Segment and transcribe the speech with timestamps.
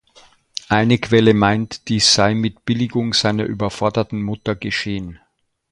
[0.67, 5.19] Eine Quelle meint, dies sei mit Billigung seiner überforderten Mutter geschehen.